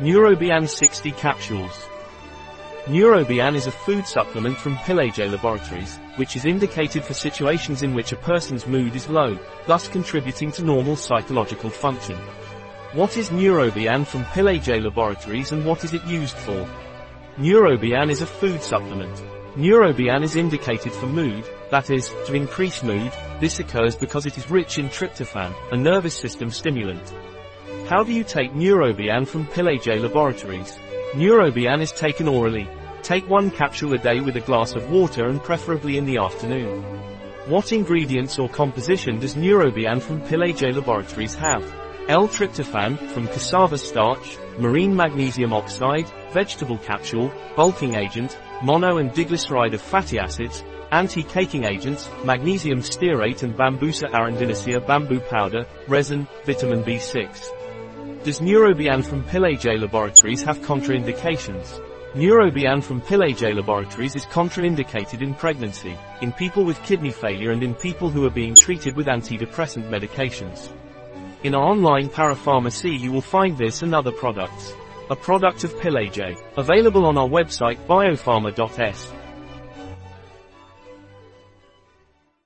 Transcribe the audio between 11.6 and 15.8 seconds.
function. What is Neurobiane from Pileje Laboratories and